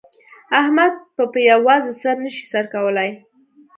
احمد 0.59 0.93
په 1.15 1.23
په 1.31 1.39
یوازې 1.51 1.91
سر 2.01 2.15
نه 2.25 2.29
شي 2.35 2.43
سر 2.51 2.65
کولای. 2.73 3.09